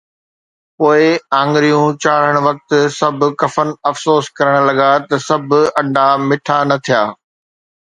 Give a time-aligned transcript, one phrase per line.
[0.77, 1.03] پوءِ
[1.39, 7.01] آڱريون چاڙهڻ وقت سڀ ڪفن افسوس ڪرڻ لڳا ته سڀ انڊا مٺا نه ٿيا.